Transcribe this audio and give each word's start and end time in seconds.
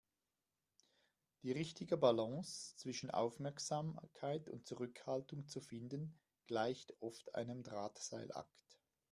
Die 1.43 1.51
richtige 1.51 1.95
Balance 1.95 2.75
zwischen 2.75 3.11
Aufmerksamkeit 3.11 4.49
und 4.49 4.65
Zurückhaltung 4.65 5.47
zu 5.47 5.61
finden, 5.61 6.19
gleicht 6.47 6.99
oft 7.01 7.35
einem 7.35 7.61
Drahtseilakt. 7.61 8.79